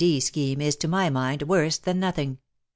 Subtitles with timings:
[0.03, 0.19] D.
[0.19, 2.39] scheme is, to my mind, worse than nothing.